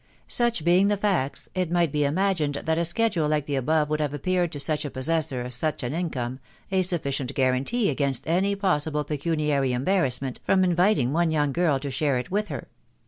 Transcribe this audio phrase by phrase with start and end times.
[0.27, 3.99] Such being the facts, it might be imagined that a schedule like the above would
[3.99, 6.39] have appeared to such a possessor of such an income
[6.71, 12.17] a sufficient guarantee against any possible pecuniary embarrassment from inviting one young girl to share
[12.17, 12.67] it with her.